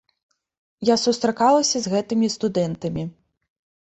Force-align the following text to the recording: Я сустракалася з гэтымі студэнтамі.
Я 0.89 0.95
сустракалася 1.01 1.77
з 1.83 1.91
гэтымі 1.93 2.27
студэнтамі. 2.39 3.03